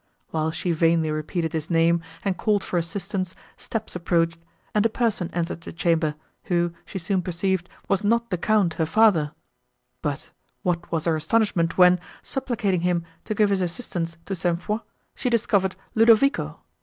While 0.31 0.49
she 0.49 0.71
vainly 0.71 1.11
repeated 1.11 1.53
his 1.53 1.69
name, 1.69 2.01
and 2.25 2.35
called 2.35 2.63
for 2.63 2.79
assistance, 2.79 3.35
steps 3.55 3.95
approached, 3.95 4.39
and 4.73 4.83
a 4.83 4.89
person 4.89 5.29
entered 5.31 5.61
the 5.61 5.71
chamber, 5.71 6.15
who, 6.45 6.73
she 6.85 6.97
soon 6.97 7.21
perceived, 7.21 7.69
was 7.87 8.03
not 8.03 8.31
the 8.31 8.37
Count, 8.39 8.73
her 8.81 8.87
father; 8.87 9.31
but, 10.01 10.31
what 10.63 10.91
was 10.91 11.05
her 11.05 11.15
astonishment, 11.15 11.77
when, 11.77 11.99
supplicating 12.23 12.81
him 12.81 13.03
to 13.25 13.35
give 13.35 13.51
his 13.51 13.61
assistance 13.61 14.17
to 14.25 14.33
St. 14.35 14.59
Foix, 14.59 14.79
she 15.13 15.29
discovered 15.29 15.75
Ludovico! 15.93 16.61